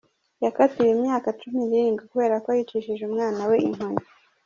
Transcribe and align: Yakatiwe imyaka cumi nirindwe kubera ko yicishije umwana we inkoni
Yakatiwe 0.45 0.89
imyaka 0.95 1.27
cumi 1.39 1.59
nirindwe 1.65 2.03
kubera 2.11 2.35
ko 2.43 2.49
yicishije 2.57 3.03
umwana 3.09 3.41
we 3.49 3.57
inkoni 3.67 4.03